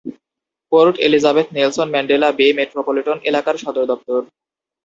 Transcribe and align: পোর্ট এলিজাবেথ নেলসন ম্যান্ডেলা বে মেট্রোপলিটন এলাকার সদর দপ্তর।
পোর্ট 0.71 0.95
এলিজাবেথ 0.99 1.47
নেলসন 1.55 1.87
ম্যান্ডেলা 1.91 2.29
বে 2.31 2.47
মেট্রোপলিটন 2.59 3.17
এলাকার 3.29 3.55
সদর 3.57 3.85
দপ্তর। 3.91 4.19